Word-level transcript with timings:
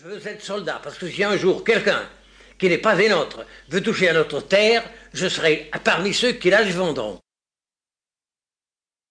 Je 0.00 0.08
veux 0.08 0.26
être 0.28 0.44
soldat, 0.44 0.80
parce 0.84 0.96
que 0.96 1.08
si 1.08 1.24
un 1.24 1.36
jour 1.36 1.64
quelqu'un 1.64 2.02
qui 2.56 2.68
n'est 2.68 2.78
pas 2.78 2.94
des 2.94 3.08
nôtres 3.08 3.44
veut 3.68 3.82
toucher 3.82 4.08
à 4.08 4.12
notre 4.12 4.40
terre, 4.40 4.88
je 5.12 5.28
serai 5.28 5.70
parmi 5.82 6.14
ceux 6.14 6.32
qui 6.32 6.50
la 6.50 6.64
défendront. 6.64 7.18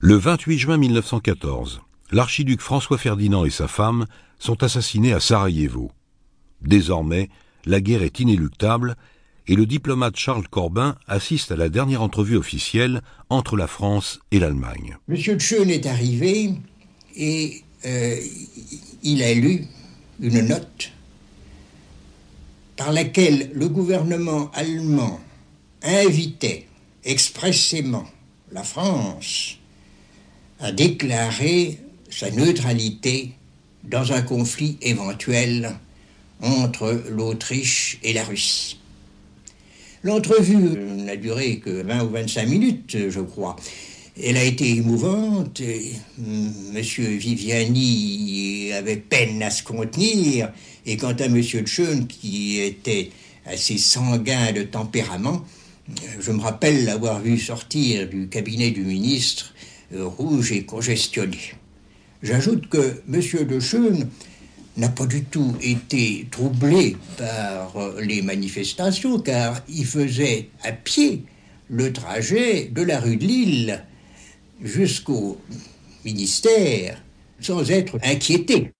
Le 0.00 0.16
28 0.16 0.58
juin 0.58 0.78
1914, 0.78 1.82
l'archiduc 2.10 2.60
François 2.60 2.98
Ferdinand 2.98 3.44
et 3.44 3.50
sa 3.50 3.68
femme 3.68 4.06
sont 4.40 4.64
assassinés 4.64 5.12
à 5.12 5.20
Sarajevo. 5.20 5.92
Désormais, 6.62 7.28
la 7.64 7.80
guerre 7.80 8.02
est 8.02 8.18
inéluctable 8.18 8.96
et 9.46 9.54
le 9.54 9.66
diplomate 9.66 10.16
Charles 10.16 10.48
Corbin 10.48 10.96
assiste 11.06 11.52
à 11.52 11.56
la 11.56 11.68
dernière 11.68 12.02
entrevue 12.02 12.36
officielle 12.36 13.02
entre 13.30 13.56
la 13.56 13.68
France 13.68 14.18
et 14.32 14.40
l'Allemagne. 14.40 14.96
Monsieur 15.06 15.36
Tschön 15.36 15.70
est 15.70 15.86
arrivé 15.86 16.54
et 17.14 17.62
euh, 17.84 18.16
il 19.04 19.22
a 19.22 19.32
lu 19.34 19.68
une 20.20 20.40
note 20.46 20.92
par 22.76 22.92
laquelle 22.92 23.50
le 23.54 23.68
gouvernement 23.68 24.50
allemand 24.54 25.20
invitait 25.82 26.66
expressément 27.04 28.06
la 28.50 28.62
France 28.62 29.58
à 30.60 30.72
déclarer 30.72 31.78
sa 32.10 32.30
neutralité 32.30 33.32
dans 33.84 34.12
un 34.12 34.22
conflit 34.22 34.78
éventuel 34.80 35.74
entre 36.40 37.02
l'Autriche 37.10 37.98
et 38.02 38.12
la 38.12 38.24
Russie. 38.24 38.78
L'entrevue 40.02 40.56
n'a 40.56 41.16
duré 41.16 41.58
que 41.58 41.82
20 41.82 42.04
ou 42.04 42.10
25 42.10 42.48
minutes, 42.48 42.96
je 43.08 43.20
crois. 43.20 43.56
Elle 44.20 44.36
a 44.36 44.44
été 44.44 44.68
émouvante. 44.68 45.62
Monsieur 46.18 47.06
Viviani 47.06 48.70
avait 48.72 48.96
peine 48.96 49.42
à 49.42 49.50
se 49.50 49.62
contenir. 49.62 50.52
Et 50.84 50.98
quant 50.98 51.14
à 51.18 51.28
Monsieur 51.28 51.62
Tschön, 51.62 52.06
qui 52.06 52.60
était 52.60 53.10
assez 53.46 53.78
sanguin 53.78 54.52
de 54.52 54.64
tempérament, 54.64 55.42
je 56.20 56.30
me 56.30 56.40
rappelle 56.40 56.84
l'avoir 56.84 57.20
vu 57.20 57.38
sortir 57.38 58.08
du 58.08 58.28
cabinet 58.28 58.70
du 58.70 58.82
ministre 58.82 59.54
euh, 59.94 60.04
rouge 60.04 60.52
et 60.52 60.64
congestionné. 60.64 61.38
J'ajoute 62.22 62.68
que 62.68 63.02
Monsieur 63.06 63.44
de 63.44 63.58
Schön 63.60 64.08
n'a 64.76 64.88
pas 64.88 65.06
du 65.06 65.24
tout 65.24 65.56
été 65.60 66.26
troublé 66.30 66.96
par 67.16 67.76
euh, 67.76 68.00
les 68.00 68.22
manifestations, 68.22 69.18
car 69.18 69.62
il 69.68 69.86
faisait 69.86 70.50
à 70.62 70.72
pied 70.72 71.24
le 71.68 71.92
trajet 71.92 72.70
de 72.72 72.82
la 72.82 73.00
rue 73.00 73.16
de 73.16 73.24
Lille 73.24 73.84
jusqu'au 74.62 75.38
ministère 76.04 77.02
sans 77.40 77.70
être 77.70 77.98
inquiété. 78.02 78.72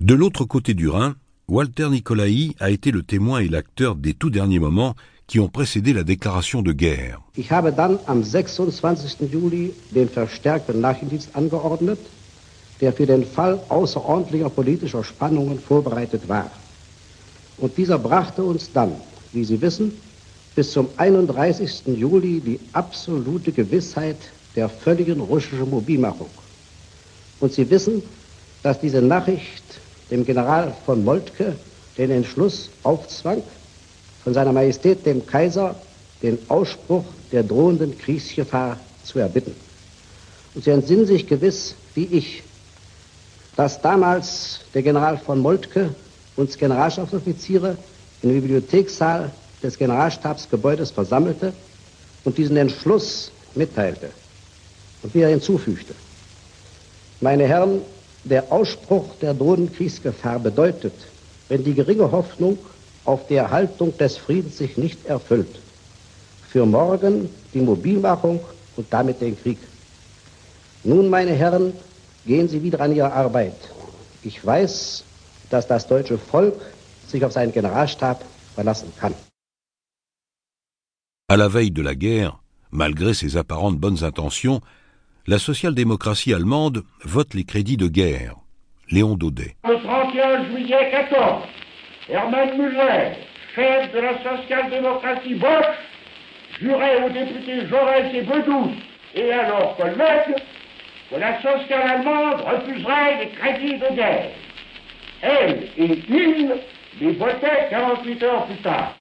De 0.00 0.14
l'autre 0.14 0.44
côté 0.44 0.74
du 0.74 0.88
Rhin, 0.88 1.16
Walter 1.48 1.90
Nicolai 1.90 2.54
a 2.58 2.70
été 2.70 2.90
le 2.90 3.02
témoin 3.02 3.40
et 3.40 3.48
l'acteur 3.48 3.96
des 3.96 4.14
tout 4.14 4.30
derniers 4.30 4.58
moments 4.58 4.94
qui 5.26 5.40
ont 5.40 5.48
précédé 5.48 5.92
la 5.92 6.04
déclaration 6.04 6.62
de 6.62 6.72
guerre. 6.72 7.20
Ich 7.36 7.50
habe 7.50 7.72
dann 7.72 7.98
am 8.06 8.22
26. 8.22 9.30
Juli 9.30 9.72
den 9.90 10.08
verstärkten 10.08 10.80
Nachrichtendienst 10.80 11.30
angeordnet 11.34 11.98
der 12.80 12.92
für 12.92 13.06
den 13.06 13.24
Fall 13.24 13.60
außerordentlicher 13.68 14.48
politischer 14.48 15.04
Spannungen 15.04 15.58
vorbereitet 15.58 16.28
war. 16.28 16.50
Und 17.58 17.76
dieser 17.76 17.98
brachte 17.98 18.42
uns 18.42 18.72
dann, 18.72 18.92
wie 19.32 19.44
Sie 19.44 19.60
wissen, 19.60 19.92
bis 20.54 20.72
zum 20.72 20.88
31. 20.96 21.82
Juli 21.86 22.40
die 22.40 22.60
absolute 22.72 23.52
Gewissheit 23.52 24.16
der 24.56 24.68
völligen 24.68 25.20
russischen 25.20 25.70
Mobilmachung. 25.70 26.30
Und 27.40 27.52
Sie 27.52 27.68
wissen, 27.70 28.02
dass 28.62 28.80
diese 28.80 29.00
Nachricht 29.00 29.62
dem 30.10 30.24
General 30.24 30.74
von 30.84 31.04
Moltke 31.04 31.56
den 31.96 32.10
Entschluss 32.10 32.70
aufzwang, 32.82 33.42
von 34.24 34.34
seiner 34.34 34.52
Majestät 34.52 35.06
dem 35.06 35.24
Kaiser 35.24 35.74
den 36.22 36.38
Ausspruch 36.48 37.04
der 37.32 37.42
drohenden 37.42 37.96
Kriegsgefahr 37.96 38.78
zu 39.04 39.18
erbitten. 39.18 39.54
Und 40.54 40.64
Sie 40.64 40.70
entsinnen 40.70 41.06
sich 41.06 41.26
gewiss, 41.26 41.74
wie 41.94 42.04
ich 42.06 42.42
dass 43.60 43.80
damals 43.82 44.60
der 44.72 44.82
General 44.82 45.18
von 45.18 45.38
Moltke 45.38 45.94
uns 46.36 46.56
Generalstabsoffiziere 46.56 47.76
im 48.22 48.30
Bibliothekssaal 48.30 49.30
des 49.62 49.78
Generalstabsgebäudes 49.78 50.90
versammelte 50.90 51.52
und 52.24 52.38
diesen 52.38 52.56
Entschluss 52.56 53.30
mitteilte 53.54 54.10
und 55.02 55.14
wieder 55.14 55.28
hinzufügte. 55.28 55.94
Meine 57.20 57.46
Herren, 57.46 57.82
der 58.24 58.50
Ausspruch 58.52 59.16
der 59.20 59.34
drohenden 59.34 59.74
Kriegsgefahr 59.74 60.38
bedeutet, 60.38 60.94
wenn 61.48 61.64
die 61.64 61.74
geringe 61.74 62.10
Hoffnung 62.10 62.58
auf 63.04 63.26
die 63.26 63.36
Erhaltung 63.36 63.96
des 63.96 64.16
Friedens 64.16 64.58
sich 64.58 64.76
nicht 64.76 65.06
erfüllt, 65.06 65.58
für 66.48 66.66
morgen 66.66 67.30
die 67.54 67.60
Mobilmachung 67.60 68.40
und 68.76 68.86
damit 68.90 69.20
den 69.20 69.40
Krieg. 69.40 69.58
Nun, 70.84 71.08
meine 71.08 71.32
Herren, 71.32 71.72
Gehen 72.26 72.48
Sie 72.48 72.62
wieder 72.62 72.80
an 72.80 72.94
Ihre 72.94 73.12
Arbeit. 73.12 73.56
Ich 74.22 74.44
weiß, 74.44 75.04
dass 75.48 75.66
das 75.66 75.86
deutsche 75.86 76.18
Volk 76.18 76.60
sich 77.08 77.24
auf 77.24 77.32
seinen 77.32 77.52
Generalstab 77.52 78.22
verlassen 78.54 78.92
kann. 78.98 79.14
À 81.30 81.36
la 81.36 81.46
veille 81.46 81.70
de 81.70 81.80
la 81.80 81.94
guerre, 81.94 82.38
malgré 82.72 83.14
ses 83.14 83.36
apparentes 83.36 83.76
bonnes 83.76 84.02
intentions, 84.02 84.60
la 85.28 85.38
social-démocratie 85.38 86.34
allemande 86.34 86.82
vote 87.04 87.34
les 87.34 87.44
crédits 87.44 87.76
de 87.76 87.86
guerre. 87.86 88.34
Léon 88.90 89.14
Daudet. 89.14 89.54
Le 89.64 89.76
31 89.80 90.46
juillet 90.50 90.90
14, 90.90 91.44
Hermann 92.08 92.58
Müller, 92.58 93.12
chef 93.54 93.92
de 93.92 94.00
la 94.00 94.14
social-démocratie 94.24 95.36
Bosch, 95.36 95.78
jurait 96.60 97.04
aux 97.04 97.10
députés 97.10 97.64
Jaurès 97.68 98.12
et 98.12 98.22
Bedouce 98.22 98.74
et 99.14 99.30
alors 99.30 99.76
collègues 99.76 100.34
que 101.10 101.14
la 101.14 101.36
sociale 101.40 101.90
allemande 101.90 102.40
refuserait 102.40 103.24
les 103.24 103.30
crédits 103.30 103.78
de 103.78 103.94
guerre. 103.94 104.32
Elle 105.22 105.68
et 105.78 106.02
il 106.08 106.54
les 107.00 107.12
votaient 107.12 107.68
48 107.70 108.22
heures 108.24 108.46
plus 108.46 108.62
tard. 108.62 108.99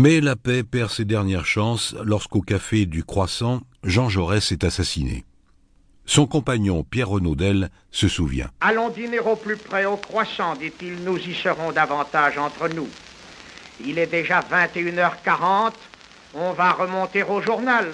Mais 0.00 0.20
la 0.20 0.36
paix 0.36 0.62
perd 0.62 0.92
ses 0.92 1.04
dernières 1.04 1.44
chances 1.44 1.92
lorsqu'au 2.04 2.40
café 2.40 2.86
du 2.86 3.02
Croissant, 3.02 3.62
Jean 3.82 4.08
Jaurès 4.08 4.52
est 4.52 4.62
assassiné. 4.62 5.24
Son 6.06 6.28
compagnon 6.28 6.84
Pierre 6.88 7.08
Renaudel 7.08 7.68
se 7.90 8.06
souvient. 8.06 8.48
Allons 8.60 8.90
dîner 8.90 9.18
au 9.18 9.34
plus 9.34 9.56
près 9.56 9.86
au 9.86 9.96
Croissant, 9.96 10.54
dit-il, 10.54 11.02
nous 11.02 11.18
y 11.18 11.34
serons 11.34 11.72
davantage 11.72 12.38
entre 12.38 12.68
nous. 12.68 12.86
Il 13.84 13.98
est 13.98 14.06
déjà 14.06 14.38
21h40, 14.38 15.72
on 16.34 16.52
va 16.52 16.74
remonter 16.74 17.24
au 17.24 17.42
journal 17.42 17.92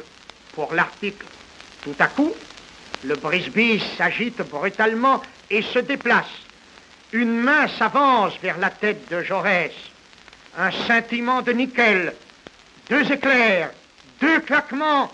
pour 0.52 0.74
l'article 0.74 1.24
tout 1.84 1.96
à 1.98 2.08
coup, 2.08 2.34
le 3.02 3.14
brisbee 3.14 3.82
s'agite 3.96 4.42
brutalement 4.50 5.22
et 5.48 5.62
se 5.62 5.78
déplace. 5.78 6.26
Une 7.14 7.40
main 7.40 7.66
s'avance 7.66 8.34
vers 8.42 8.58
la 8.58 8.68
tête 8.68 9.10
de 9.10 9.22
Jaurès. 9.22 9.72
Un 10.56 10.70
scintillement 10.70 11.42
de 11.42 11.52
nickel, 11.52 12.14
deux 12.88 13.10
éclairs, 13.10 13.70
deux 14.20 14.40
claquements. 14.40 15.10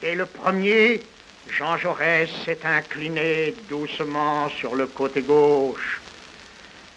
Dès 0.00 0.14
le 0.14 0.26
premier, 0.26 1.00
Jean 1.48 1.76
Jaurès 1.78 2.28
s'est 2.44 2.64
incliné 2.64 3.54
doucement 3.68 4.48
sur 4.50 4.74
le 4.74 4.86
côté 4.86 5.22
gauche. 5.22 6.00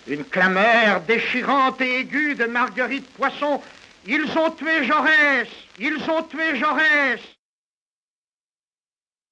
Une 0.07 0.23
clameur 0.23 1.01
déchirante 1.01 1.81
et 1.81 1.99
aiguë 1.99 2.35
de 2.35 2.45
Marguerite 2.45 3.09
Poisson. 3.13 3.61
Ils 4.05 4.25
ont 4.37 4.51
tué 4.51 4.85
Jaurès 4.85 5.47
Ils 5.79 5.97
ont 6.09 6.23
tué 6.23 6.57
Jaurès 6.57 7.19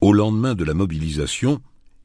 au 0.03 0.11
lendemain 0.11 0.53
de 0.53 0.65
la 0.65 0.73
mobilisation, 0.73 1.61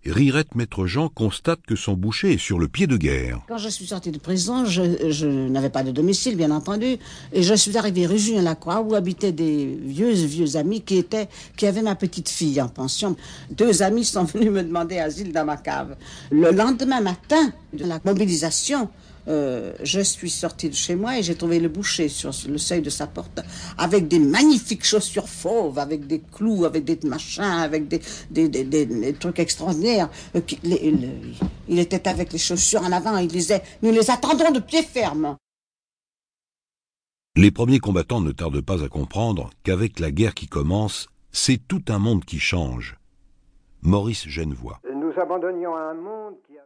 Rirette 0.07 0.55
Maître 0.55 0.87
Jean 0.87 1.09
constate 1.09 1.61
que 1.67 1.77
son 1.77 1.95
boucher 1.95 2.33
est 2.33 2.39
sur 2.39 2.59
le 2.59 2.69
pied 2.69 2.87
de 2.87 2.97
guerre. 2.97 3.41
Quand 3.49 3.59
je 3.59 3.69
suis 3.69 3.87
sortie 3.87 4.11
de 4.11 4.19
prison, 4.19 4.65
je, 4.65 5.27
n'avais 5.27 5.71
pas 5.71 5.83
de 5.83 5.91
domicile, 5.91 6.37
bien 6.37 6.51
entendu, 6.51 6.97
et 7.33 7.43
je 7.43 7.55
suis 7.55 7.77
arrivée 7.77 8.07
rue 8.07 8.19
Julien-Lacroix, 8.19 8.81
où 8.81 8.95
habitaient 8.95 9.33
des 9.33 9.67
vieux 9.67 10.13
vieux 10.13 10.57
amis 10.57 10.81
qui 10.81 10.99
étaient, 10.99 11.29
qui 11.57 11.67
avaient 11.67 11.83
ma 11.83 11.95
petite 11.95 12.29
fille 12.29 12.61
en 12.61 12.69
pension. 12.69 13.17
Deux 13.51 13.83
amis 13.83 14.05
sont 14.05 14.25
venus 14.25 14.51
me 14.51 14.63
demander 14.63 14.99
asile 14.99 15.33
dans 15.33 15.45
ma 15.45 15.57
cave. 15.57 15.97
Le 16.31 16.53
lendemain 16.53 17.01
matin 17.01 17.53
de 17.73 17.85
la 17.85 18.01
mobilisation, 18.05 18.89
euh, 19.29 19.75
je 19.83 20.01
suis 20.01 20.31
sortie 20.31 20.71
de 20.71 20.75
chez 20.75 20.97
moi 20.97 21.19
et 21.19 21.23
j'ai 21.23 21.35
trouvé 21.35 21.61
le 21.61 21.69
boucher 21.69 22.09
sur 22.09 22.31
le 22.49 22.59
seuil 22.59 22.81
de 22.81 22.89
sa 22.89 23.07
porte 23.07 23.41
avec 23.77 24.09
des 24.09 24.19
magnifiques 24.19 24.85
chaussures 24.85 25.29
fauves, 25.29 25.79
avec 25.79 26.07
des 26.07 26.21
clous, 26.21 26.65
avec 26.65 26.85
des 26.85 26.99
machins, 27.07 27.43
avec 27.43 27.89
des, 27.89 28.01
des, 28.31 29.13
trucs 29.15 29.39
extraordinaires. 29.39 30.09
Euh, 30.35 30.41
il 31.69 31.79
était 31.79 32.09
avec 32.09 32.33
les 32.33 32.39
chaussures 32.39 32.83
en 32.83 32.93
avant, 32.93 33.19
il 33.19 33.29
disait 33.29 33.63
Nous 33.83 33.93
les 33.93 34.11
attendons 34.11 34.51
de 34.51 34.61
pied 34.61 34.83
ferme. 34.83 35.37
Les 37.37 37.51
premiers 37.51 37.79
combattants 37.79 38.21
ne 38.21 38.33
tardent 38.33 38.63
pas 38.63 38.83
à 38.83 38.89
comprendre 38.89 39.51
qu'avec 39.63 40.01
la 40.01 40.11
guerre 40.11 40.35
qui 40.35 40.49
commence, 40.49 41.09
c'est 41.31 41.61
tout 41.69 41.83
un 41.89 41.99
monde 41.99 42.25
qui 42.25 42.41
change. 42.41 42.97
Maurice 43.83 44.27
Genevoix. 44.29 44.81
Nous 44.93 45.13
abandonnions 45.21 45.77
un 45.77 45.95
monde 45.95 46.35
qui 46.47 46.55